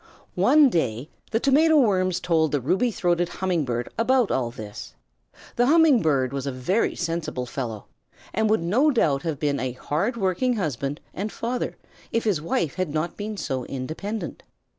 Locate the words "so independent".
13.37-14.41